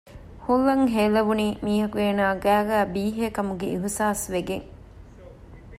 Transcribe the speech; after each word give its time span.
ހުލް 0.45 0.63
އަށް 0.67 0.85
ހޭލެވުނީ 0.93 1.47
މީހަކު 1.65 1.97
އޭނާގެ 2.03 2.39
ގައިގައި 2.43 2.87
ބީހޭ 2.93 3.27
ކަމުގެ 3.35 3.67
އިހުސާސްވެގެން 3.71 4.67